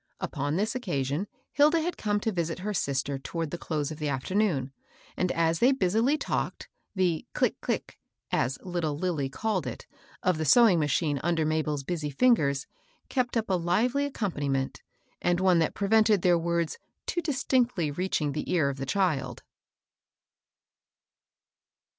Upon 0.19 0.55
this 0.55 0.73
occasion 0.73 1.27
Hilda 1.51 1.79
had 1.79 1.95
come 1.95 2.19
to 2.21 2.31
visit 2.31 2.57
her 2.65 2.73
sister 2.73 3.19
toward 3.19 3.51
the 3.51 3.57
close 3.59 3.91
of 3.91 3.99
the 3.99 4.09
afternoon, 4.09 4.71
and, 5.15 5.31
as 5.31 5.59
they 5.59 5.71
busily 5.71 6.17
talked, 6.17 6.67
the" 6.95 7.27
click, 7.35 7.61
click," 7.61 7.99
as 8.31 8.57
little 8.63 8.97
Lil 8.97 9.13
ly 9.17 9.29
called 9.29 9.67
it, 9.67 9.85
of 10.23 10.39
the 10.39 10.43
sewing 10.45 10.79
machine 10.79 11.19
under 11.23 11.45
Mabel's 11.45 11.83
busy 11.83 12.09
fingers, 12.09 12.65
kept 13.09 13.37
up 13.37 13.47
a 13.51 13.53
lively 13.53 14.05
accompaniment, 14.05 14.81
and 15.21 15.39
one 15.39 15.59
that 15.59 15.75
prevented 15.75 16.23
their 16.23 16.35
words 16.35 16.79
too 17.05 17.21
distinctly 17.21 17.91
reach 17.91 18.19
ing 18.21 18.31
the 18.31 18.51
ear 18.51 18.69
of 18.69 18.77
the 18.77 18.87
child. 18.87 19.43